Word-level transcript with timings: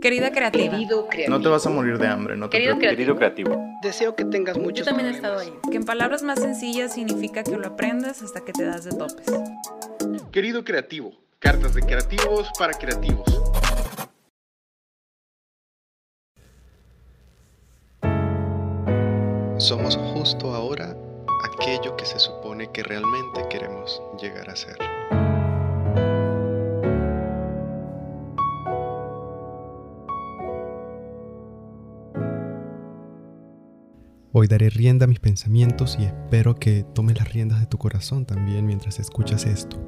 Querida 0.00 0.32
creativa. 0.32 0.70
Querido 0.72 1.06
creativo. 1.08 1.36
No 1.36 1.42
te 1.42 1.48
vas 1.48 1.66
a 1.66 1.70
morir 1.70 1.98
de 1.98 2.06
hambre, 2.06 2.36
no 2.36 2.48
te 2.48 2.56
Querido 2.56 2.76
preocupes. 2.76 2.96
Querido 2.96 3.16
creativo. 3.16 3.78
Deseo 3.82 4.16
que 4.16 4.24
tengas 4.24 4.56
Yo 4.56 4.62
muchos 4.62 4.86
también 4.86 5.08
he 5.08 5.12
estado 5.12 5.38
ahí. 5.38 5.52
Que 5.70 5.76
en 5.76 5.84
palabras 5.84 6.22
más 6.22 6.40
sencillas 6.40 6.94
significa 6.94 7.42
que 7.42 7.56
lo 7.56 7.66
aprendes 7.66 8.22
hasta 8.22 8.40
que 8.40 8.52
te 8.52 8.64
das 8.64 8.84
de 8.84 8.92
topes. 8.92 9.26
Querido 10.32 10.64
creativo, 10.64 11.12
cartas 11.38 11.74
de 11.74 11.82
creativos 11.82 12.50
para 12.58 12.72
creativos. 12.72 13.26
Somos 19.58 19.96
justo 20.14 20.54
ahora 20.54 20.96
aquello 21.52 21.94
que 21.96 22.06
se 22.06 22.18
supone 22.18 22.70
que 22.72 22.82
realmente 22.82 23.46
queremos 23.50 24.02
llegar 24.18 24.48
a 24.48 24.56
ser. 24.56 24.78
Daré 34.50 34.68
rienda 34.68 35.04
a 35.04 35.08
mis 35.08 35.20
pensamientos 35.20 35.96
y 35.98 36.04
espero 36.04 36.56
que 36.56 36.84
tomes 36.92 37.16
las 37.16 37.32
riendas 37.32 37.60
de 37.60 37.66
tu 37.66 37.78
corazón 37.78 38.26
también 38.26 38.66
mientras 38.66 38.98
escuchas 38.98 39.46
esto, 39.46 39.78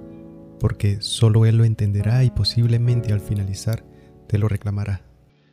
porque 0.61 0.99
solo 1.01 1.45
Él 1.45 1.57
lo 1.57 1.65
entenderá 1.65 2.23
y 2.23 2.31
posiblemente 2.31 3.13
al 3.13 3.21
finalizar 3.21 3.85
te 4.29 4.39
lo 4.39 4.49
reclamará, 4.49 5.03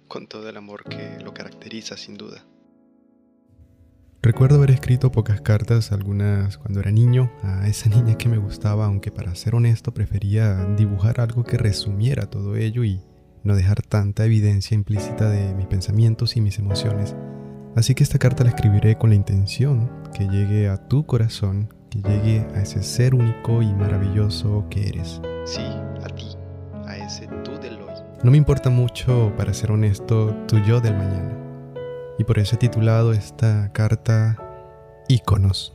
con 0.07 0.27
todo 0.27 0.47
el 0.47 0.55
amor 0.55 0.83
que 0.83 1.17
lo 1.23 1.33
caracteriza 1.33 1.97
sin 1.97 2.17
duda. 2.17 2.45
Recuerdo 4.21 4.57
haber 4.57 4.71
escrito 4.71 5.11
pocas 5.11 5.41
cartas, 5.41 5.91
algunas 5.91 6.59
cuando 6.59 6.79
era 6.79 6.91
niño, 6.91 7.31
a 7.41 7.67
esa 7.67 7.89
niña 7.95 8.15
que 8.15 8.29
me 8.29 8.37
gustaba, 8.37 8.85
aunque 8.85 9.11
para 9.11 9.33
ser 9.33 9.55
honesto 9.55 9.91
prefería 9.91 10.65
dibujar 10.77 11.19
algo 11.19 11.43
que 11.43 11.57
resumiera 11.57 12.29
todo 12.29 12.55
ello 12.55 12.83
y 12.83 13.01
no 13.43 13.55
dejar 13.55 13.81
tanta 13.81 14.25
evidencia 14.25 14.75
implícita 14.75 15.29
de 15.29 15.55
mis 15.55 15.65
pensamientos 15.65 16.37
y 16.37 16.41
mis 16.41 16.59
emociones. 16.59 17.15
Así 17.75 17.95
que 17.95 18.03
esta 18.03 18.17
carta 18.17 18.43
la 18.43 18.49
escribiré 18.49 18.97
con 18.97 19.09
la 19.11 19.15
intención 19.15 19.89
que 20.13 20.27
llegue 20.27 20.69
a 20.69 20.77
tu 20.77 21.05
corazón, 21.05 21.73
que 21.89 21.99
llegue 21.99 22.45
a 22.55 22.61
ese 22.61 22.83
ser 22.83 23.15
único 23.15 23.61
y 23.61 23.73
maravilloso 23.73 24.65
que 24.69 24.87
eres. 24.87 25.21
Sí, 25.45 25.61
a 25.61 26.07
ti, 26.15 26.35
a 26.85 26.97
ese 26.97 27.27
tú 27.43 27.51
del 27.59 27.81
hoy. 27.81 27.93
No 28.23 28.31
me 28.31 28.37
importa 28.37 28.69
mucho, 28.69 29.33
para 29.37 29.53
ser 29.53 29.71
honesto, 29.71 30.35
tu 30.47 30.57
yo 30.59 30.81
del 30.81 30.97
mañana. 30.97 31.37
Y 32.17 32.23
por 32.25 32.39
eso 32.39 32.55
he 32.55 32.59
titulado 32.59 33.13
esta 33.13 33.71
carta 33.71 34.37
Íconos. 35.07 35.73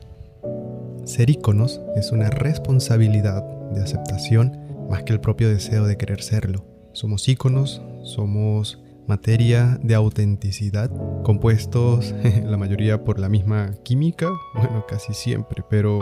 Ser 1.05 1.29
íconos 1.29 1.81
es 1.95 2.11
una 2.11 2.29
responsabilidad 2.29 3.43
de 3.71 3.81
aceptación 3.81 4.57
más 4.89 5.03
que 5.03 5.13
el 5.13 5.19
propio 5.19 5.49
deseo 5.49 5.85
de 5.85 5.97
querer 5.97 6.21
serlo. 6.21 6.65
Somos 6.93 7.27
íconos, 7.27 7.81
somos 8.03 8.81
materia 9.07 9.79
de 9.81 9.95
autenticidad, 9.95 10.91
compuestos 11.23 12.13
la 12.43 12.57
mayoría 12.57 13.03
por 13.03 13.19
la 13.19 13.29
misma 13.29 13.73
química, 13.83 14.31
bueno, 14.53 14.85
casi 14.87 15.13
siempre, 15.13 15.63
pero 15.69 16.01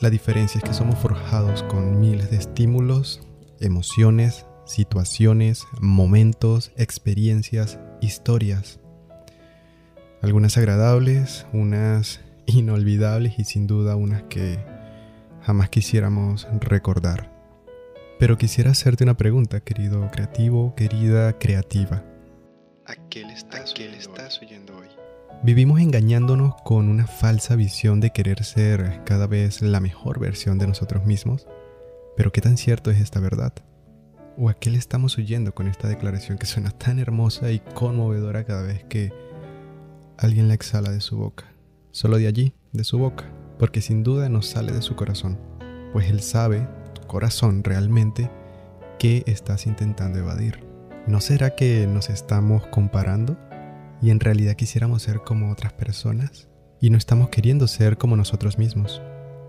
la 0.00 0.10
diferencia 0.10 0.58
es 0.58 0.64
que 0.64 0.72
somos 0.72 0.98
forjados 0.98 1.62
con 1.64 2.00
miles 2.00 2.30
de 2.30 2.38
estímulos, 2.38 3.20
emociones, 3.60 4.46
situaciones, 4.64 5.66
momentos, 5.80 6.72
experiencias, 6.76 7.78
historias. 8.00 8.80
Algunas 10.22 10.56
agradables, 10.56 11.46
unas 11.52 12.20
inolvidables 12.46 13.38
y 13.38 13.44
sin 13.44 13.66
duda 13.66 13.96
unas 13.96 14.22
que 14.24 14.58
jamás 15.42 15.68
quisiéramos 15.68 16.48
recordar. 16.60 17.39
Pero 18.20 18.36
quisiera 18.36 18.72
hacerte 18.72 19.02
una 19.02 19.16
pregunta, 19.16 19.60
querido 19.60 20.06
creativo, 20.10 20.74
querida 20.74 21.38
creativa. 21.38 22.04
¿A 22.84 22.94
qué 23.08 23.24
le 23.24 23.32
estás, 23.32 23.72
qué 23.72 23.88
le 23.88 23.96
estás 23.96 24.38
oyendo 24.42 24.76
hoy? 24.76 24.88
Vivimos 25.42 25.80
engañándonos 25.80 26.54
con 26.62 26.90
una 26.90 27.06
falsa 27.06 27.56
visión 27.56 27.98
de 27.98 28.10
querer 28.10 28.44
ser 28.44 29.00
cada 29.06 29.26
vez 29.26 29.62
la 29.62 29.80
mejor 29.80 30.20
versión 30.20 30.58
de 30.58 30.66
nosotros 30.66 31.06
mismos. 31.06 31.46
Pero 32.14 32.30
¿qué 32.30 32.42
tan 32.42 32.58
cierto 32.58 32.90
es 32.90 33.00
esta 33.00 33.20
verdad? 33.20 33.54
¿O 34.36 34.50
a 34.50 34.54
qué 34.54 34.68
le 34.68 34.76
estamos 34.76 35.16
huyendo 35.16 35.54
con 35.54 35.66
esta 35.66 35.88
declaración 35.88 36.36
que 36.36 36.44
suena 36.44 36.72
tan 36.72 36.98
hermosa 36.98 37.50
y 37.50 37.60
conmovedora 37.60 38.44
cada 38.44 38.64
vez 38.64 38.84
que 38.84 39.14
alguien 40.18 40.46
la 40.46 40.52
exhala 40.52 40.90
de 40.90 41.00
su 41.00 41.16
boca? 41.16 41.54
Solo 41.90 42.18
de 42.18 42.26
allí, 42.26 42.52
de 42.72 42.84
su 42.84 42.98
boca, 42.98 43.24
porque 43.58 43.80
sin 43.80 44.02
duda 44.02 44.28
nos 44.28 44.46
sale 44.46 44.72
de 44.72 44.82
su 44.82 44.94
corazón, 44.94 45.38
pues 45.94 46.10
él 46.10 46.20
sabe 46.20 46.68
corazón 47.10 47.64
realmente 47.64 48.30
qué 49.00 49.24
estás 49.26 49.66
intentando 49.66 50.20
evadir. 50.20 50.64
¿No 51.08 51.20
será 51.20 51.56
que 51.56 51.88
nos 51.88 52.08
estamos 52.08 52.68
comparando 52.68 53.36
y 54.00 54.10
en 54.10 54.20
realidad 54.20 54.54
quisiéramos 54.54 55.02
ser 55.02 55.22
como 55.24 55.50
otras 55.50 55.72
personas 55.72 56.46
y 56.80 56.88
no 56.90 56.98
estamos 56.98 57.28
queriendo 57.30 57.66
ser 57.66 57.98
como 57.98 58.14
nosotros 58.14 58.58
mismos? 58.58 59.02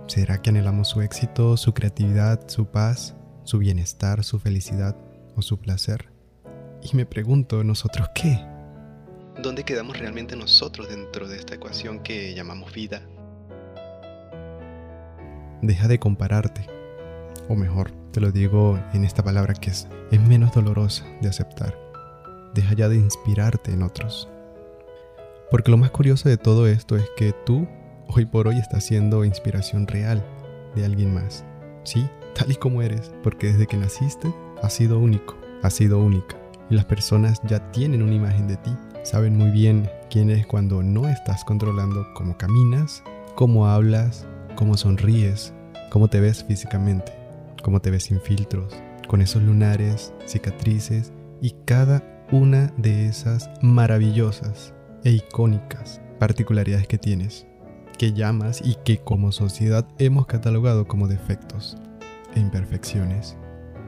¿Será 0.08 0.42
que 0.42 0.50
anhelamos 0.50 0.88
su 0.88 1.02
éxito, 1.02 1.56
su 1.56 1.76
creatividad, 1.76 2.48
su 2.48 2.66
paz, 2.66 3.16
su 3.44 3.60
bienestar, 3.60 4.24
su 4.24 4.40
felicidad 4.40 4.98
o 5.36 5.44
su 5.44 5.60
placer? 5.60 6.12
Y 6.82 6.96
me 6.96 7.06
pregunto, 7.06 7.64
¿nosotros 7.64 8.10
qué? 8.16 8.44
¿Dónde 9.40 9.64
quedamos 9.64 10.00
realmente 10.00 10.36
nosotros 10.36 10.90
dentro 10.90 11.28
de 11.28 11.38
esta 11.38 11.54
ecuación 11.54 12.00
que 12.00 12.34
llamamos 12.34 12.74
vida? 12.74 13.04
Deja 15.62 15.88
de 15.88 16.00
compararte 16.00 16.81
o 17.47 17.56
mejor, 17.56 17.91
te 18.12 18.19
lo 18.19 18.31
digo 18.31 18.79
en 18.94 19.06
esta 19.06 19.24
palabra 19.24 19.53
que 19.53 19.69
es, 19.69 19.88
es 20.12 20.22
menos 20.22 20.53
dolorosa 20.53 21.06
de 21.22 21.29
aceptar. 21.29 21.78
Deja 22.53 22.74
ya 22.74 22.90
de 22.90 22.97
inspirarte 22.97 23.72
en 23.72 23.84
otros. 23.84 24.28
Porque 25.50 25.72
lo 25.72 25.78
más 25.78 25.91
curioso 25.91 26.29
de 26.29 26.38
todo 26.38 26.68
esto 26.68 26.96
es 26.97 27.06
que 27.16 27.34
tú, 27.46 27.68
hoy 28.07 28.25
por 28.25 28.47
hoy, 28.47 28.57
estás 28.57 28.85
siendo 28.85 29.25
inspiración 29.25 29.88
real 29.88 30.25
de 30.75 30.85
alguien 30.85 31.13
más. 31.13 31.46
Sí, 31.84 32.07
tal 32.35 32.52
y 32.52 32.56
como 32.56 32.81
eres, 32.81 33.12
porque 33.24 33.47
desde 33.47 33.68
que 33.68 33.78
naciste 33.78 34.34
has 34.62 34.73
sido 34.73 35.00
único, 35.00 35.35
has 35.63 35.73
sido 35.73 36.00
única. 36.00 36.38
Y 36.69 36.75
las 36.75 36.85
personas 36.85 37.41
ya 37.47 37.72
tienen 37.72 38.02
una 38.02 38.16
imagen 38.16 38.47
de 38.47 38.58
ti. 38.58 38.72
Saben 39.03 39.38
muy 39.38 39.52
bien 39.52 39.90
quién 40.09 40.29
eres 40.29 40.46
cuando 40.46 40.84
no 40.84 41.08
estás 41.08 41.44
controlando 41.44 42.06
cómo 42.13 42.38
caminas, 42.38 43.03
cómo 43.35 43.68
hablas, 43.68 44.25
cómo 44.56 44.78
sonríes, 44.78 45.53
cómo 45.90 46.08
te 46.08 46.19
ves 46.19 46.44
físicamente 46.44 47.21
cómo 47.62 47.82
te 47.82 47.92
ves 47.92 48.04
sin 48.04 48.22
filtros, 48.22 48.74
con 49.08 49.22
esos 49.22 49.42
lunares, 49.42 50.14
cicatrices 50.26 51.14
y 51.42 51.52
cada 51.66 52.26
una 52.32 52.74
de 52.78 53.08
esas 53.08 53.50
maravillosas 53.62 54.74
e 55.04 55.12
icónicas 55.12 56.02
particularidades 56.20 56.88
que 56.88 56.98
tienes, 56.98 57.48
que 57.98 58.14
llamas 58.14 58.62
y 58.64 58.76
que 58.86 59.00
como 59.00 59.32
sociedad 59.32 59.88
hemos 59.98 60.28
catalogado 60.28 60.88
como 60.88 61.08
defectos 61.08 61.78
e 62.36 62.40
imperfecciones, 62.40 63.38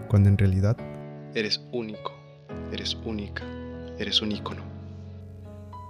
cuando 0.10 0.30
en 0.30 0.38
realidad 0.38 0.78
eres 1.36 1.66
único, 1.72 2.12
eres 2.72 2.98
única, 3.06 3.44
eres 3.98 4.22
un 4.22 4.32
ícono. 4.32 4.62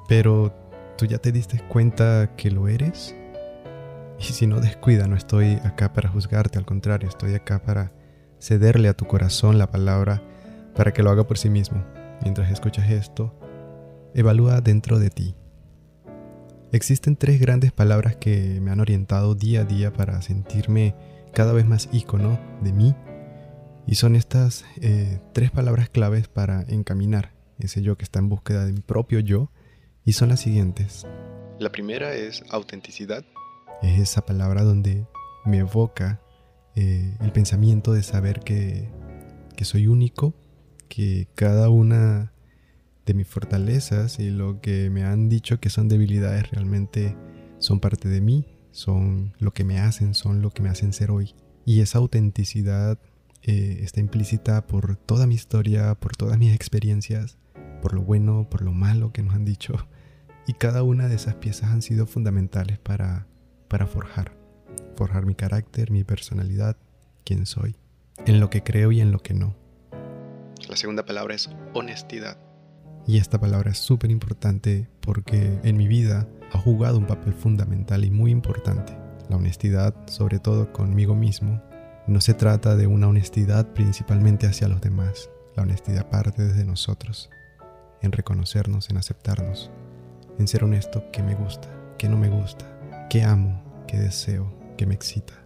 Pero, 0.08 0.54
¿tú 0.98 1.06
ya 1.06 1.18
te 1.18 1.32
diste 1.32 1.60
cuenta 1.68 2.36
que 2.36 2.52
lo 2.52 2.68
eres? 2.68 3.16
Y 4.24 4.32
si 4.32 4.48
no 4.48 4.62
descuida, 4.62 5.06
no 5.06 5.18
estoy 5.18 5.60
acá 5.66 5.92
para 5.92 6.08
juzgarte, 6.08 6.58
al 6.58 6.66
contrario, 6.66 7.10
estoy 7.10 7.34
acá 7.34 7.62
para 7.62 7.92
cederle 8.40 8.88
a 8.88 8.94
tu 8.94 9.06
corazón 9.06 9.58
la 9.58 9.70
palabra 9.70 10.24
para 10.76 10.94
que 10.94 11.04
lo 11.04 11.10
haga 11.10 11.28
por 11.28 11.38
sí 11.38 11.50
mismo. 11.50 11.84
Mientras 12.22 12.50
escuchas 12.50 12.90
esto, 12.90 13.38
evalúa 14.14 14.62
dentro 14.62 14.98
de 14.98 15.10
ti. 15.10 15.36
Existen 16.72 17.18
tres 17.18 17.42
grandes 17.42 17.74
palabras 17.74 18.16
que 18.16 18.62
me 18.62 18.72
han 18.72 18.80
orientado 18.80 19.36
día 19.36 19.62
a 19.62 19.66
día 19.66 19.92
para 19.92 20.22
sentirme 20.22 20.96
cada 21.34 21.52
vez 21.52 21.66
más 21.66 21.90
ícono 21.92 22.40
de 22.62 22.72
mí. 22.72 22.96
Y 23.86 23.96
son 23.96 24.16
estas 24.16 24.64
eh, 24.82 25.20
tres 25.34 25.52
palabras 25.52 25.90
claves 25.90 26.30
para 26.30 26.62
encaminar 26.70 27.34
ese 27.60 27.82
yo 27.82 27.98
que 27.98 28.06
está 28.06 28.20
en 28.20 28.30
búsqueda 28.30 28.66
de 28.66 28.72
mi 28.72 28.80
propio 28.80 29.20
yo. 29.20 29.52
Y 30.06 30.14
son 30.14 30.30
las 30.30 30.40
siguientes. 30.40 31.06
La 31.60 31.72
primera 31.72 32.14
es 32.16 32.44
autenticidad 32.50 33.24
es 33.84 34.00
esa 34.00 34.26
palabra 34.26 34.64
donde 34.64 35.06
me 35.46 35.60
evoca 35.60 36.22
eh, 36.76 37.16
el 37.20 37.32
pensamiento 37.32 37.94
de 37.94 38.02
saber 38.02 38.40
que, 38.40 38.90
que 39.56 39.66
soy 39.66 39.88
único, 39.88 40.34
que 40.88 41.28
cada 41.36 41.70
una 41.70 42.34
de 43.06 43.14
mis 43.14 43.28
fortalezas 43.28 44.20
y 44.20 44.30
lo 44.30 44.62
que 44.62 44.90
me 44.90 45.04
han 45.04 45.30
dicho 45.30 45.60
que 45.60 45.70
son 45.70 45.90
debilidades 45.90 46.50
realmente 46.52 47.18
son 47.60 47.80
parte 47.80 48.08
de 48.08 48.22
mí, 48.22 48.46
son 48.72 49.34
lo 49.40 49.54
que 49.54 49.64
me 49.64 49.80
hacen, 49.80 50.14
son 50.14 50.42
lo 50.42 50.52
que 50.52 50.64
me 50.64 50.70
hacen 50.70 50.94
ser 50.94 51.12
hoy. 51.12 51.36
Y 51.66 51.82
esa 51.82 52.00
autenticidad 52.00 53.00
eh, 53.42 53.80
está 53.82 54.00
implícita 54.00 54.66
por 54.66 54.96
toda 54.96 55.28
mi 55.28 55.36
historia, 55.36 55.96
por 55.96 56.16
todas 56.16 56.38
mis 56.38 56.54
experiencias, 56.54 57.38
por 57.82 57.94
lo 57.94 58.02
bueno, 58.02 58.48
por 58.50 58.62
lo 58.62 58.72
malo 58.72 59.12
que 59.12 59.24
nos 59.24 59.36
han 59.36 59.46
dicho. 59.46 59.74
Y 60.48 60.54
cada 60.54 60.84
una 60.84 61.08
de 61.08 61.16
esas 61.16 61.36
piezas 61.36 61.72
han 61.72 61.82
sido 61.82 62.06
fundamentales 62.06 62.80
para 62.80 63.28
para 63.74 63.88
forjar, 63.88 64.32
forjar 64.96 65.26
mi 65.26 65.34
carácter, 65.34 65.90
mi 65.90 66.04
personalidad, 66.04 66.78
quién 67.26 67.48
soy, 67.48 67.76
en 68.28 68.40
lo 68.40 68.52
que 68.52 68.62
creo 68.62 68.92
y 68.92 69.02
en 69.02 69.12
lo 69.12 69.18
que 69.18 69.34
no. 69.34 69.56
La 70.70 70.76
segunda 70.76 71.08
palabra 71.08 71.34
es 71.34 71.50
honestidad. 71.74 72.38
Y 73.08 73.18
esta 73.18 73.40
palabra 73.40 73.72
es 73.72 73.80
súper 73.80 74.12
importante 74.12 74.88
porque 75.00 75.60
en 75.64 75.76
mi 75.76 75.88
vida 75.88 76.28
ha 76.52 76.60
jugado 76.60 77.00
un 77.00 77.08
papel 77.08 77.34
fundamental 77.34 78.06
y 78.06 78.12
muy 78.12 78.30
importante. 78.30 78.96
La 79.28 79.38
honestidad, 79.38 79.96
sobre 80.06 80.38
todo 80.38 80.72
conmigo 80.72 81.16
mismo, 81.16 81.60
no 82.06 82.22
se 82.22 82.36
trata 82.36 82.76
de 82.76 82.86
una 82.86 83.08
honestidad 83.08 83.74
principalmente 83.74 84.46
hacia 84.46 84.68
los 84.68 84.82
demás. 84.82 85.32
La 85.56 85.64
honestidad 85.64 86.12
parte 86.12 86.44
desde 86.44 86.64
nosotros, 86.64 87.32
en 88.04 88.12
reconocernos, 88.12 88.92
en 88.92 88.98
aceptarnos, 88.98 89.72
en 90.38 90.48
ser 90.48 90.64
honesto 90.64 91.06
qué 91.12 91.24
me 91.24 91.34
gusta, 91.34 91.70
qué 91.98 92.08
no 92.08 92.18
me 92.18 92.30
gusta, 92.30 92.68
qué 93.10 93.24
amo, 93.24 93.63
qué 93.94 94.00
deseo, 94.00 94.52
qué 94.76 94.88
me 94.88 94.96
excita. 94.96 95.46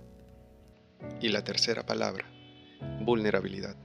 Y 1.19 1.27
la 1.27 1.43
tercera 1.43 1.85
palabra, 1.85 2.23
vulnerabilidad. 3.03 3.75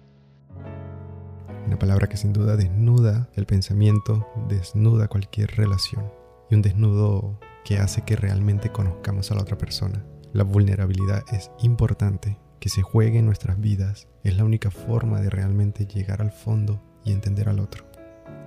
Una 1.67 1.76
palabra 1.81 2.09
que 2.09 2.17
sin 2.17 2.32
duda 2.32 2.56
desnuda 2.56 3.29
el 3.35 3.44
pensamiento, 3.44 4.25
desnuda 4.49 5.09
cualquier 5.09 5.50
relación 5.56 6.12
y 6.49 6.55
un 6.55 6.62
desnudo 6.62 7.41
que 7.64 7.79
hace 7.79 8.03
que 8.03 8.14
realmente 8.14 8.70
conozcamos 8.70 9.32
a 9.32 9.35
la 9.35 9.43
otra 9.43 9.59
persona. 9.59 10.05
La 10.32 10.44
vulnerabilidad 10.44 11.25
es 11.32 11.50
importante, 11.61 12.38
que 12.61 12.69
se 12.69 12.82
juegue 12.82 13.19
en 13.19 13.26
nuestras 13.26 13.61
vidas, 13.61 14.06
es 14.23 14.37
la 14.37 14.44
única 14.44 14.70
forma 14.70 15.20
de 15.20 15.31
realmente 15.31 15.87
llegar 15.87 16.23
al 16.23 16.31
fondo 16.31 16.81
y 17.05 17.11
entender 17.11 17.49
al 17.49 17.59
otro, 17.59 17.85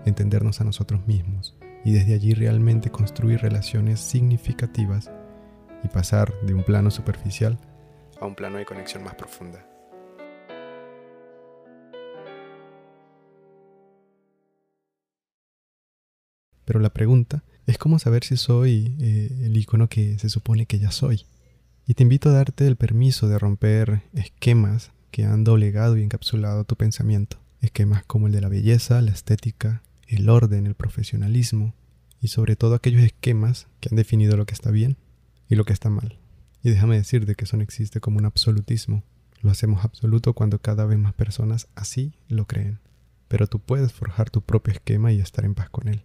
entendernos 0.05 0.61
a 0.61 0.63
nosotros 0.63 1.05
mismos 1.07 1.57
y 1.83 1.91
desde 1.91 2.13
allí 2.13 2.33
realmente 2.33 2.89
construir 2.89 3.41
relaciones 3.41 3.99
significativas 3.99 5.11
y 5.83 5.87
pasar 5.87 6.33
de 6.41 6.53
un 6.53 6.63
plano 6.63 6.91
superficial 6.91 7.59
a 8.19 8.25
un 8.25 8.35
plano 8.35 8.57
de 8.57 8.65
conexión 8.65 9.03
más 9.03 9.15
profunda. 9.15 9.65
Pero 16.65 16.79
la 16.79 16.89
pregunta 16.89 17.43
es 17.67 17.77
cómo 17.77 17.99
saber 17.99 18.23
si 18.23 18.37
soy 18.37 18.95
eh, 18.99 19.29
el 19.43 19.55
icono 19.55 19.87
que 19.87 20.17
se 20.19 20.29
supone 20.29 20.65
que 20.65 20.79
ya 20.79 20.91
soy. 20.91 21.25
Y 21.87 21.93
te 21.93 22.03
invito 22.03 22.29
a 22.29 22.33
darte 22.33 22.65
el 22.65 22.75
permiso 22.75 23.27
de 23.27 23.37
romper 23.37 24.01
esquemas 24.13 24.91
que 25.11 25.25
han 25.25 25.43
doblegado 25.43 25.97
y 25.97 26.03
encapsulado 26.03 26.63
tu 26.63 26.75
pensamiento. 26.75 27.37
Esquemas 27.61 28.03
como 28.05 28.27
el 28.27 28.33
de 28.33 28.41
la 28.41 28.49
belleza, 28.49 29.01
la 29.01 29.11
estética, 29.11 29.83
el 30.07 30.29
orden, 30.29 30.65
el 30.65 30.75
profesionalismo 30.75 31.73
y 32.19 32.29
sobre 32.29 32.55
todo 32.55 32.75
aquellos 32.75 33.03
esquemas 33.03 33.67
que 33.79 33.89
han 33.89 33.95
definido 33.95 34.35
lo 34.35 34.45
que 34.45 34.53
está 34.53 34.71
bien 34.71 34.97
y 35.49 35.55
lo 35.55 35.65
que 35.65 35.73
está 35.73 35.89
mal. 35.89 36.17
Y 36.63 36.69
déjame 36.69 36.97
decirte 36.97 37.35
que 37.35 37.45
eso 37.45 37.57
no 37.57 37.63
existe 37.63 37.99
como 37.99 38.17
un 38.17 38.25
absolutismo. 38.25 39.03
Lo 39.41 39.51
hacemos 39.51 39.85
absoluto 39.85 40.33
cuando 40.33 40.59
cada 40.59 40.85
vez 40.85 40.97
más 40.97 41.13
personas 41.13 41.67
así 41.75 42.13
lo 42.27 42.45
creen. 42.45 42.79
Pero 43.27 43.47
tú 43.47 43.59
puedes 43.59 43.93
forjar 43.93 44.29
tu 44.29 44.41
propio 44.41 44.73
esquema 44.73 45.11
y 45.11 45.19
estar 45.19 45.45
en 45.45 45.55
paz 45.55 45.69
con 45.69 45.87
él. 45.87 46.01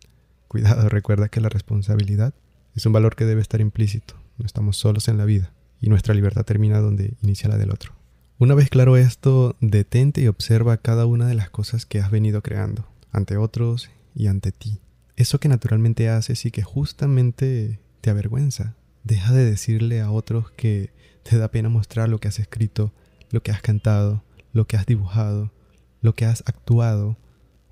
Cuidado, 0.48 0.88
recuerda 0.88 1.28
que 1.28 1.40
la 1.40 1.48
responsabilidad 1.48 2.34
es 2.74 2.84
un 2.86 2.92
valor 2.92 3.16
que 3.16 3.24
debe 3.24 3.40
estar 3.40 3.60
implícito. 3.60 4.14
No 4.36 4.46
estamos 4.46 4.76
solos 4.76 5.08
en 5.08 5.16
la 5.16 5.24
vida 5.24 5.52
y 5.80 5.88
nuestra 5.88 6.14
libertad 6.14 6.44
termina 6.44 6.80
donde 6.80 7.14
inicia 7.22 7.48
la 7.48 7.56
del 7.56 7.70
otro. 7.70 7.92
Una 8.38 8.54
vez 8.54 8.70
claro 8.70 8.96
esto, 8.96 9.56
detente 9.60 10.22
y 10.22 10.26
observa 10.26 10.78
cada 10.78 11.06
una 11.06 11.26
de 11.26 11.34
las 11.34 11.50
cosas 11.50 11.84
que 11.84 12.00
has 12.00 12.10
venido 12.10 12.42
creando, 12.42 12.86
ante 13.12 13.36
otros 13.36 13.90
y 14.14 14.28
ante 14.28 14.50
ti. 14.52 14.80
Eso 15.16 15.38
que 15.40 15.48
naturalmente 15.48 16.08
haces 16.08 16.46
y 16.46 16.50
que 16.50 16.62
justamente 16.62 17.80
te 18.00 18.10
avergüenza. 18.10 18.76
Deja 19.04 19.32
de 19.32 19.44
decirle 19.44 20.00
a 20.00 20.10
otros 20.10 20.50
que 20.50 20.92
te 21.22 21.38
da 21.38 21.50
pena 21.50 21.68
mostrar 21.68 22.08
lo 22.08 22.18
que 22.18 22.28
has 22.28 22.38
escrito, 22.38 22.92
lo 23.30 23.42
que 23.42 23.50
has 23.50 23.62
cantado, 23.62 24.24
lo 24.52 24.66
que 24.66 24.76
has 24.76 24.86
dibujado, 24.86 25.52
lo 26.00 26.14
que 26.14 26.24
has 26.24 26.42
actuado 26.46 27.16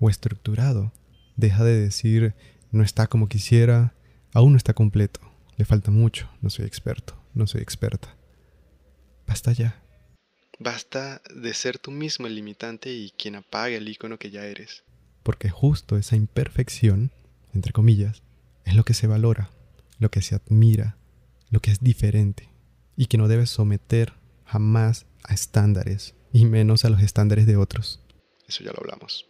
o 0.01 0.11
estructurado. 0.11 0.93
Deja 1.37 1.65
de 1.65 1.79
decir 1.79 2.35
no 2.71 2.83
está 2.83 3.07
como 3.07 3.29
quisiera, 3.29 3.95
aún 4.33 4.53
no 4.53 4.57
está 4.57 4.75
completo, 4.75 5.21
le 5.57 5.65
falta 5.65 5.91
mucho, 5.91 6.31
no 6.41 6.51
soy 6.51 6.67
experto, 6.67 7.21
no 7.35 7.47
soy 7.47 7.63
experta. 7.63 8.17
Basta 9.27 9.53
ya. 9.53 9.83
Basta 10.59 11.23
de 11.35 11.55
ser 11.55 11.79
tú 11.79 11.91
mismo 11.91 12.27
el 12.27 12.35
limitante 12.35 12.93
y 12.93 13.11
quien 13.11 13.37
apague 13.37 13.77
el 13.77 13.89
icono 13.89 14.19
que 14.19 14.31
ya 14.31 14.45
eres. 14.45 14.85
Porque 15.23 15.51
justo 15.51 15.97
esa 15.97 16.17
imperfección, 16.17 17.13
entre 17.55 17.73
comillas, 17.73 18.23
es 18.65 18.75
lo 18.75 18.85
que 18.85 18.95
se 18.95 19.07
valora, 19.07 19.51
lo 19.99 20.11
que 20.11 20.23
se 20.23 20.35
admira, 20.35 20.98
lo 21.51 21.61
que 21.61 21.71
es 21.71 21.81
diferente 21.81 22.51
y 22.97 23.07
que 23.07 23.19
no 23.19 23.29
debes 23.29 23.51
someter 23.51 24.15
jamás 24.45 25.07
a 25.25 25.35
estándares 25.35 26.15
y 26.33 26.45
menos 26.45 26.85
a 26.85 26.91
los 26.91 27.03
estándares 27.03 27.47
de 27.47 27.57
otros. 27.57 28.03
Eso 28.47 28.65
ya 28.65 28.73
lo 28.73 28.79
hablamos. 28.81 29.27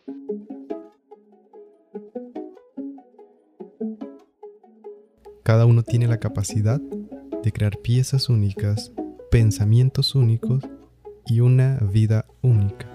Cada 5.43 5.65
uno 5.65 5.82
tiene 5.82 6.06
la 6.06 6.20
capacidad 6.20 6.81
de 7.43 7.53
crear 7.53 7.79
piezas 7.79 8.29
únicas, 8.29 8.93
pensamientos 9.31 10.15
únicos 10.15 10.62
y 11.26 11.41
una 11.41 11.79
vida 11.79 12.26
única. 12.43 12.87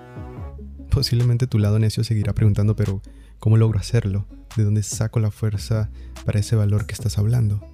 Posiblemente 0.92 1.48
tu 1.48 1.58
lado 1.58 1.80
necio 1.80 2.04
seguirá 2.04 2.34
preguntando, 2.34 2.76
pero 2.76 3.02
¿cómo 3.40 3.58
logro 3.58 3.80
hacerlo? 3.80 4.28
¿De 4.56 4.64
dónde 4.64 4.84
saco 4.84 5.20
la 5.20 5.32
fuerza 5.32 5.90
para 6.26 6.40
ese 6.40 6.56
valor 6.56 6.86
que 6.86 6.94
estás 6.94 7.18
hablando? 7.18 7.73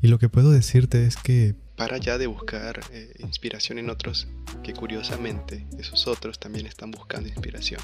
Y 0.00 0.08
lo 0.08 0.18
que 0.18 0.28
puedo 0.28 0.50
decirte 0.50 1.06
es 1.06 1.16
que... 1.16 1.54
Para 1.76 1.98
ya 1.98 2.18
de 2.18 2.26
buscar 2.26 2.80
eh, 2.92 3.12
inspiración 3.18 3.78
en 3.78 3.90
otros, 3.90 4.28
que 4.62 4.72
curiosamente 4.72 5.66
esos 5.78 6.06
otros 6.06 6.38
también 6.38 6.66
están 6.66 6.90
buscando 6.90 7.28
inspiración. 7.28 7.80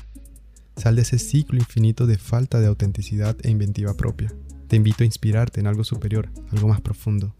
Sal 0.77 0.97
de 0.97 1.03
ese 1.03 1.19
ciclo 1.19 1.59
infinito 1.59 2.07
de 2.07 2.19
falta 2.19 2.61
de 2.61 2.69
autenticidad 2.69 3.37
e 3.43 3.51
inventiva 3.51 3.95
propia. 3.95 4.33
Te 4.69 4.77
invito 4.77 5.03
a 5.03 5.07
inspirarte 5.07 5.61
en 5.61 5.67
algo 5.67 5.83
superior, 5.83 6.31
algo 6.53 6.69
más 6.69 6.81
profundo. 6.81 7.35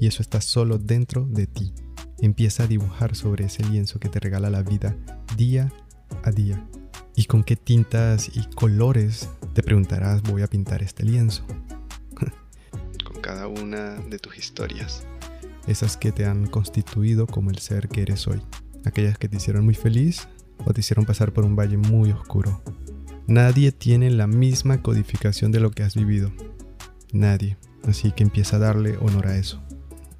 Y 0.00 0.06
eso 0.06 0.22
está 0.22 0.40
solo 0.40 0.78
dentro 0.78 1.26
de 1.26 1.46
ti. 1.46 1.74
Empieza 2.20 2.64
a 2.64 2.66
dibujar 2.66 3.14
sobre 3.14 3.44
ese 3.44 3.64
lienzo 3.64 4.00
que 4.00 4.08
te 4.08 4.20
regala 4.20 4.48
la 4.48 4.62
vida 4.62 4.96
día 5.36 5.72
a 6.22 6.30
día. 6.30 6.66
¿Y 7.14 7.24
con 7.24 7.44
qué 7.44 7.56
tintas 7.56 8.30
y 8.34 8.44
colores 8.54 9.28
te 9.52 9.62
preguntarás 9.62 10.22
voy 10.22 10.42
a 10.42 10.46
pintar 10.46 10.82
este 10.82 11.04
lienzo? 11.04 11.44
Cada 13.20 13.48
una 13.48 13.96
de 13.96 14.18
tus 14.18 14.38
historias. 14.38 15.06
Esas 15.66 15.96
que 15.96 16.12
te 16.12 16.24
han 16.24 16.46
constituido 16.46 17.26
como 17.26 17.50
el 17.50 17.58
ser 17.58 17.88
que 17.88 18.02
eres 18.02 18.26
hoy. 18.26 18.40
Aquellas 18.84 19.18
que 19.18 19.28
te 19.28 19.36
hicieron 19.36 19.64
muy 19.64 19.74
feliz 19.74 20.28
o 20.64 20.72
te 20.72 20.80
hicieron 20.80 21.04
pasar 21.04 21.32
por 21.32 21.44
un 21.44 21.56
valle 21.56 21.76
muy 21.76 22.10
oscuro. 22.12 22.62
Nadie 23.26 23.72
tiene 23.72 24.10
la 24.10 24.26
misma 24.26 24.80
codificación 24.80 25.52
de 25.52 25.60
lo 25.60 25.70
que 25.70 25.82
has 25.82 25.94
vivido. 25.94 26.32
Nadie. 27.12 27.58
Así 27.84 28.12
que 28.12 28.22
empieza 28.22 28.56
a 28.56 28.60
darle 28.60 28.96
honor 28.98 29.28
a 29.28 29.36
eso. 29.36 29.62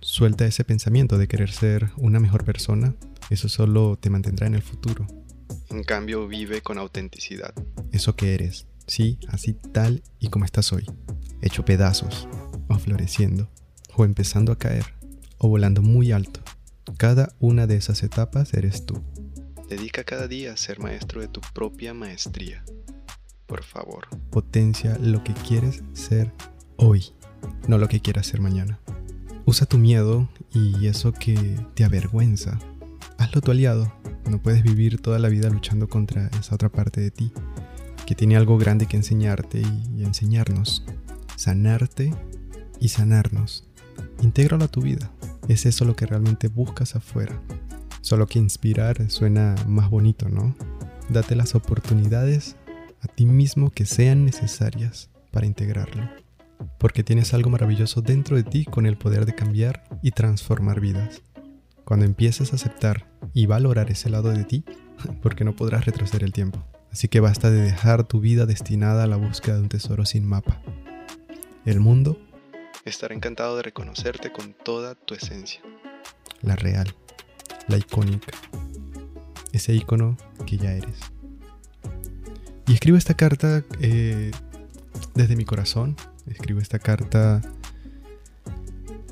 Suelta 0.00 0.46
ese 0.46 0.64
pensamiento 0.64 1.18
de 1.18 1.28
querer 1.28 1.50
ser 1.50 1.90
una 1.96 2.20
mejor 2.20 2.44
persona. 2.44 2.94
Eso 3.30 3.48
solo 3.48 3.96
te 3.98 4.10
mantendrá 4.10 4.46
en 4.46 4.54
el 4.54 4.62
futuro. 4.62 5.06
En 5.70 5.84
cambio, 5.84 6.28
vive 6.28 6.60
con 6.60 6.78
autenticidad. 6.78 7.54
Eso 7.92 8.14
que 8.14 8.34
eres. 8.34 8.66
Sí, 8.86 9.18
así 9.28 9.54
tal 9.54 10.02
y 10.18 10.28
como 10.28 10.44
estás 10.44 10.72
hoy. 10.72 10.86
Hecho 11.42 11.64
pedazos. 11.64 12.28
O 12.68 12.78
floreciendo. 12.78 13.48
O 13.94 14.04
empezando 14.04 14.52
a 14.52 14.58
caer. 14.58 14.84
O 15.38 15.48
volando 15.48 15.82
muy 15.82 16.12
alto. 16.12 16.40
Cada 16.96 17.34
una 17.38 17.66
de 17.66 17.76
esas 17.76 18.02
etapas 18.02 18.54
eres 18.54 18.86
tú. 18.86 19.02
Dedica 19.68 20.04
cada 20.04 20.28
día 20.28 20.52
a 20.52 20.56
ser 20.56 20.80
maestro 20.80 21.20
de 21.20 21.28
tu 21.28 21.40
propia 21.52 21.92
maestría. 21.92 22.64
Por 23.46 23.62
favor. 23.64 24.08
Potencia 24.30 24.98
lo 24.98 25.22
que 25.24 25.34
quieres 25.34 25.82
ser 25.92 26.32
hoy, 26.76 27.12
no 27.66 27.78
lo 27.78 27.88
que 27.88 28.00
quieras 28.00 28.26
hacer 28.26 28.40
mañana. 28.40 28.78
Usa 29.44 29.66
tu 29.66 29.78
miedo 29.78 30.28
y 30.52 30.86
eso 30.86 31.12
que 31.12 31.58
te 31.74 31.84
avergüenza. 31.84 32.58
Hazlo 33.18 33.40
tu 33.40 33.50
aliado. 33.50 33.92
No 34.28 34.40
puedes 34.42 34.62
vivir 34.62 35.00
toda 35.00 35.18
la 35.18 35.28
vida 35.28 35.48
luchando 35.48 35.88
contra 35.88 36.28
esa 36.38 36.54
otra 36.54 36.68
parte 36.68 37.00
de 37.00 37.10
ti, 37.10 37.32
que 38.06 38.14
tiene 38.14 38.36
algo 38.36 38.58
grande 38.58 38.86
que 38.86 38.96
enseñarte 38.96 39.60
y, 39.60 40.04
enseñarnos. 40.04 40.84
Sanarte 41.36 42.12
y 42.80 42.88
sanarnos. 42.88 43.64
Intégralo 44.22 44.64
a 44.64 44.68
tu 44.68 44.82
vida. 44.82 45.10
Es 45.48 45.66
eso 45.66 45.84
lo 45.84 45.96
que 45.96 46.06
realmente 46.06 46.48
buscas 46.48 46.96
afuera. 46.96 47.40
Solo 48.00 48.26
que 48.26 48.38
inspirar 48.38 49.10
suena 49.10 49.54
más 49.66 49.90
bonito, 49.90 50.28
¿no? 50.28 50.54
Date 51.08 51.36
las 51.36 51.54
oportunidades 51.54 52.56
a 53.00 53.08
ti 53.08 53.26
mismo 53.26 53.70
que 53.70 53.86
sean 53.86 54.24
necesarias 54.24 55.08
para 55.30 55.46
integrarlo 55.46 56.08
porque 56.78 57.02
tienes 57.02 57.34
algo 57.34 57.50
maravilloso 57.50 58.02
dentro 58.02 58.36
de 58.36 58.44
ti 58.44 58.64
con 58.64 58.86
el 58.86 58.96
poder 58.96 59.26
de 59.26 59.34
cambiar 59.34 59.84
y 60.02 60.12
transformar 60.12 60.80
vidas. 60.80 61.22
Cuando 61.84 62.06
empieces 62.06 62.52
a 62.52 62.56
aceptar 62.56 63.06
y 63.34 63.46
valorar 63.46 63.90
ese 63.90 64.10
lado 64.10 64.30
de 64.30 64.44
ti, 64.44 64.64
porque 65.22 65.44
no 65.44 65.56
podrás 65.56 65.86
retroceder 65.86 66.24
el 66.24 66.32
tiempo. 66.32 66.64
Así 66.90 67.08
que 67.08 67.20
basta 67.20 67.50
de 67.50 67.60
dejar 67.60 68.04
tu 68.04 68.20
vida 68.20 68.46
destinada 68.46 69.04
a 69.04 69.06
la 69.06 69.16
búsqueda 69.16 69.56
de 69.56 69.62
un 69.62 69.68
tesoro 69.68 70.06
sin 70.06 70.24
mapa. 70.24 70.60
El 71.64 71.80
mundo 71.80 72.18
estará 72.88 73.14
encantado 73.14 73.56
de 73.56 73.62
reconocerte 73.62 74.32
con 74.32 74.52
toda 74.52 74.94
tu 74.94 75.14
esencia. 75.14 75.60
La 76.42 76.56
real, 76.56 76.94
la 77.66 77.76
icónica, 77.76 78.32
ese 79.52 79.74
icono 79.74 80.16
que 80.46 80.56
ya 80.56 80.72
eres. 80.72 80.98
Y 82.66 82.74
escribo 82.74 82.96
esta 82.98 83.14
carta 83.14 83.64
eh, 83.80 84.30
desde 85.14 85.36
mi 85.36 85.44
corazón, 85.44 85.96
escribo 86.26 86.60
esta 86.60 86.78
carta 86.78 87.40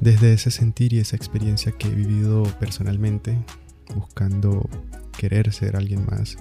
desde 0.01 0.35
ese 0.35 0.51
sentir 0.51 0.93
y 0.93 0.99
esa 0.99 1.17
experiencia 1.17 1.73
que 1.73 1.89
he 1.89 1.95
vivido 1.95 2.43
personalmente, 2.61 3.39
buscando 3.95 4.69
querer 5.17 5.53
ser 5.53 5.77
alguien 5.77 6.05
más. 6.07 6.37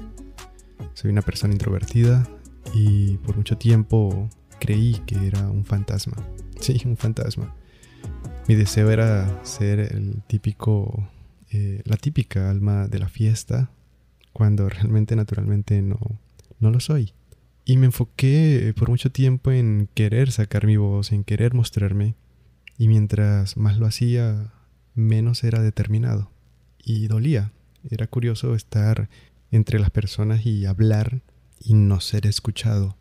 Soy 0.94 1.12
una 1.12 1.22
persona 1.22 1.54
introvertida 1.54 2.28
y 2.74 3.18
por 3.18 3.38
mucho 3.38 3.58
tiempo 3.58 4.30
creí 4.60 5.02
que 5.06 5.28
era 5.28 5.50
un 5.50 5.66
fantasma. 5.66 6.18
Sí, 6.60 6.82
un 6.86 6.98
fantasma. 6.98 7.54
Mi 8.48 8.56
deseo 8.56 8.92
era 8.92 9.44
ser 9.44 9.80
el 9.80 10.22
típico, 10.28 11.10
eh, 11.52 11.82
la 11.86 11.98
típica 11.98 12.50
alma 12.50 12.88
de 12.88 13.00
la 13.00 13.10
fiesta, 13.10 13.72
cuando 14.34 14.70
realmente 14.70 15.16
naturalmente 15.16 15.82
no, 15.82 16.00
no 16.60 16.72
lo 16.72 16.80
soy. 16.80 17.14
Y 17.66 17.78
me 17.78 17.88
enfoqué 17.88 18.74
por 18.78 18.90
mucho 18.90 19.12
tiempo 19.12 19.52
en 19.52 19.90
querer 19.96 20.32
sacar 20.32 20.68
mi 20.68 20.78
voz, 20.78 21.12
en 21.12 21.24
querer 21.24 21.54
mostrarme. 21.56 22.16
Y 22.78 22.88
mientras 22.88 23.58
más 23.58 23.78
lo 23.78 23.88
hacía, 23.88 24.54
menos 24.94 25.44
era 25.44 25.62
determinado. 25.62 26.32
Y 26.84 27.08
dolía. 27.08 27.52
Era 27.90 28.08
curioso 28.08 28.54
estar 28.54 29.10
entre 29.52 29.80
las 29.80 29.90
personas 29.90 30.46
y 30.46 30.66
hablar 30.66 31.22
y 31.60 31.74
no 31.74 32.00
ser 32.02 32.28
escuchado. 32.28 32.98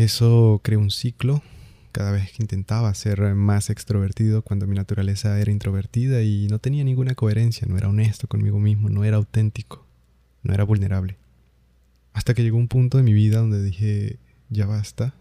Eso 0.00 0.62
creó 0.64 0.78
un 0.78 0.90
ciclo 0.90 1.42
cada 1.92 2.10
vez 2.10 2.32
que 2.32 2.42
intentaba 2.42 2.94
ser 2.94 3.20
más 3.34 3.68
extrovertido 3.68 4.40
cuando 4.40 4.66
mi 4.66 4.74
naturaleza 4.74 5.38
era 5.38 5.50
introvertida 5.50 6.22
y 6.22 6.46
no 6.48 6.58
tenía 6.58 6.84
ninguna 6.84 7.14
coherencia, 7.14 7.66
no 7.68 7.76
era 7.76 7.90
honesto 7.90 8.26
conmigo 8.26 8.58
mismo, 8.58 8.88
no 8.88 9.04
era 9.04 9.18
auténtico, 9.18 9.86
no 10.42 10.54
era 10.54 10.64
vulnerable. 10.64 11.18
Hasta 12.14 12.32
que 12.32 12.42
llegó 12.42 12.56
un 12.56 12.68
punto 12.68 12.96
de 12.96 13.02
mi 13.02 13.12
vida 13.12 13.40
donde 13.40 13.62
dije, 13.62 14.16
ya 14.48 14.64
basta, 14.64 15.12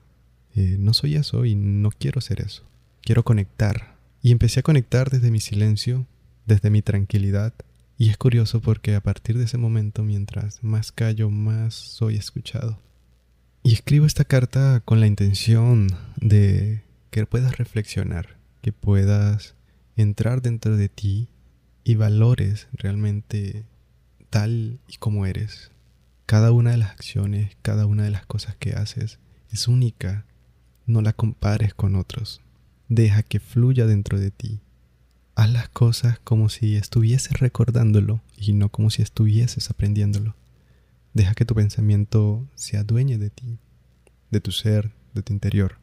eh, 0.55 0.77
no 0.79 0.93
soy 0.93 1.15
eso 1.15 1.43
y 1.43 1.55
no 1.55 1.91
quiero 1.91 2.21
ser 2.21 2.39
eso, 2.39 2.63
quiero 3.01 3.25
conectar. 3.25 3.97
Y 4.21 4.31
empecé 4.31 4.61
a 4.61 4.63
conectar 4.63 5.09
desde 5.09 5.29
mi 5.29 5.41
silencio, 5.41 6.07
desde 6.45 6.69
mi 6.69 6.81
tranquilidad. 6.81 7.53
Y 7.97 8.11
es 8.11 8.17
curioso 8.17 8.61
porque 8.61 8.95
a 8.95 9.03
partir 9.03 9.37
de 9.37 9.43
ese 9.43 9.57
momento, 9.57 10.03
mientras 10.03 10.63
más 10.63 10.93
callo, 10.93 11.29
más 11.29 11.73
soy 11.73 12.15
escuchado. 12.15 12.79
Y 13.69 13.73
escribo 13.73 14.07
esta 14.07 14.25
carta 14.25 14.81
con 14.83 14.99
la 14.99 15.05
intención 15.05 15.89
de 16.19 16.81
que 17.11 17.27
puedas 17.27 17.59
reflexionar, 17.59 18.39
que 18.63 18.73
puedas 18.73 19.53
entrar 19.95 20.41
dentro 20.41 20.75
de 20.75 20.89
ti 20.89 21.27
y 21.83 21.93
valores 21.93 22.67
realmente 22.73 23.67
tal 24.31 24.79
y 24.87 24.97
como 24.97 25.27
eres. 25.27 25.69
Cada 26.25 26.51
una 26.51 26.71
de 26.71 26.77
las 26.77 26.89
acciones, 26.89 27.57
cada 27.61 27.85
una 27.85 28.01
de 28.01 28.09
las 28.09 28.25
cosas 28.25 28.55
que 28.55 28.73
haces 28.73 29.19
es 29.51 29.67
única. 29.67 30.25
No 30.87 31.03
la 31.03 31.13
compares 31.13 31.75
con 31.75 31.95
otros. 31.95 32.41
Deja 32.87 33.21
que 33.21 33.39
fluya 33.39 33.85
dentro 33.85 34.19
de 34.19 34.31
ti. 34.31 34.61
Haz 35.35 35.51
las 35.51 35.69
cosas 35.69 36.17
como 36.23 36.49
si 36.49 36.75
estuvieses 36.75 37.39
recordándolo 37.39 38.23
y 38.35 38.53
no 38.53 38.69
como 38.69 38.89
si 38.89 39.03
estuvieses 39.03 39.69
aprendiéndolo. 39.69 40.33
Deja 41.13 41.33
que 41.33 41.45
tu 41.45 41.55
pensamiento 41.55 42.47
se 42.55 42.77
adueñe 42.77 43.17
de 43.17 43.29
ti, 43.29 43.57
de 44.29 44.41
tu 44.41 44.51
ser, 44.51 44.91
de 45.13 45.23
tu 45.23 45.33
interior. 45.33 45.79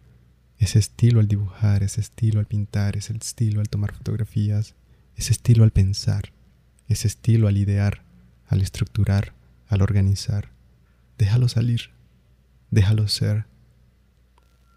Ese 0.58 0.78
estilo 0.78 1.20
al 1.20 1.28
dibujar, 1.28 1.82
ese 1.82 2.00
estilo 2.00 2.40
al 2.40 2.46
pintar, 2.46 2.96
ese 2.96 3.12
estilo 3.12 3.60
al 3.60 3.68
tomar 3.68 3.94
fotografías, 3.94 4.74
ese 5.16 5.32
estilo 5.32 5.64
al 5.64 5.72
pensar, 5.72 6.32
ese 6.88 7.08
estilo 7.08 7.48
al 7.48 7.56
idear, 7.56 8.02
al 8.46 8.62
estructurar, 8.62 9.34
al 9.68 9.82
organizar. 9.82 10.50
Déjalo 11.18 11.48
salir, 11.48 11.90
déjalo 12.70 13.08
ser. 13.08 13.46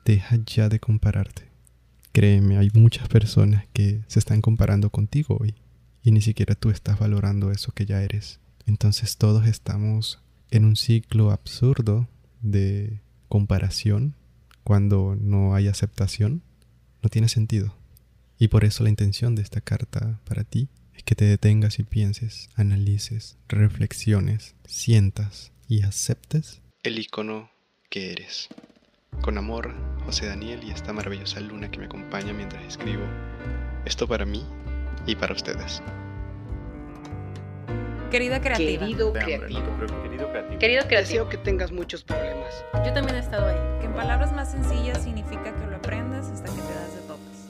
Deja 0.06 0.38
ya 0.46 0.70
de 0.70 0.80
compararte. 0.80 1.50
Créeme, 2.12 2.58
hay 2.58 2.72
muchas 2.74 3.08
personas 3.08 3.66
que 3.74 4.02
se 4.08 4.18
están 4.18 4.42
comparando 4.42 4.90
contigo 4.90 5.38
hoy 5.40 5.54
y 6.02 6.12
ni 6.12 6.22
siquiera 6.22 6.56
tú 6.56 6.72
estás 6.72 6.98
valorando 6.98 7.52
eso 7.52 7.72
que 7.72 7.86
ya 7.86 8.02
eres. 8.02 8.40
Entonces 8.66 9.18
todos 9.18 9.46
estamos 9.46 10.20
en 10.52 10.66
un 10.66 10.76
ciclo 10.76 11.32
absurdo 11.32 12.08
de 12.42 13.02
comparación 13.28 14.16
cuando 14.64 15.16
no 15.20 15.56
hay 15.56 15.68
aceptación. 15.68 16.42
No 17.02 17.10
tiene 17.10 17.30
sentido. 17.30 17.76
Y 18.38 18.50
por 18.50 18.66
eso 18.66 18.84
la 18.84 18.90
intención 18.90 19.36
de 19.36 19.42
esta 19.42 19.62
carta 19.62 20.20
para 20.26 20.44
ti 20.44 20.70
es 20.94 21.04
que 21.04 21.16
te 21.16 21.26
detengas 21.26 21.80
y 21.80 21.84
pienses, 21.84 22.50
analices, 22.56 23.38
reflexiones, 23.48 24.56
sientas 24.66 25.52
y 25.68 25.84
aceptes 25.84 26.62
el 26.84 26.98
icono 26.98 27.52
que 27.90 28.12
eres. 28.12 28.48
Con 29.22 29.38
amor, 29.38 29.74
José 30.06 30.28
Daniel 30.28 30.62
y 30.64 30.72
esta 30.72 30.94
maravillosa 30.94 31.42
luna 31.42 31.70
que 31.70 31.80
me 31.80 31.86
acompaña 31.86 32.32
mientras 32.32 32.64
escribo. 32.64 33.04
Esto 33.86 34.08
para 34.08 34.26
mí 34.26 34.46
y 35.06 35.16
para 35.16 35.34
ustedes. 35.34 35.82
Querida 38.10 38.42
creativa. 38.42 38.86
Querido 38.86 39.14
creativo. 39.14 39.62
Querido 40.60 40.82
creativo. 40.88 40.90
Deseo 40.90 41.30
que 41.30 41.38
tengas 41.38 41.72
muchos 41.72 42.04
problemas. 42.04 42.66
Yo 42.86 42.92
también 42.94 43.16
he 43.16 43.20
estado 43.20 43.46
ahí. 43.48 43.80
Que 43.80 43.86
en 43.86 43.94
palabras 43.94 44.34
más 44.34 44.52
sencillas 44.52 45.04
significa 45.04 45.56
que 45.56 45.68
lo 45.68 45.76
aprendes 45.76 46.28
hasta 46.28 46.46
que 46.46 46.62
te 46.62 46.74
das 46.74 46.96
de 46.96 47.02
topes. 47.08 47.50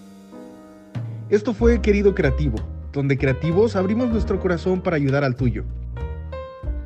Esto 1.30 1.54
fue 1.54 1.82
Querido 1.82 2.14
Creativo, 2.14 2.58
donde 2.92 3.18
creativos 3.18 3.76
abrimos 3.76 4.10
nuestro 4.10 4.40
corazón 4.40 4.82
para 4.82 4.98
ayudar 4.98 5.24
al 5.24 5.36
tuyo. 5.36 5.64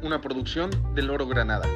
Una 0.01 0.22
producción 0.22 0.70
del 0.94 1.10
Oro 1.10 1.25
Granada. 1.27 1.68